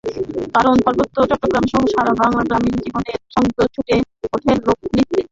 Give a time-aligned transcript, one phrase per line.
[0.55, 3.95] কারণ, পার্বত্য চট্টগ্রামসহ সারা বাংলার গ্রামীণ জীবনের ছন্দ ফুটে
[4.33, 5.21] ওঠে লোকনৃত্যে।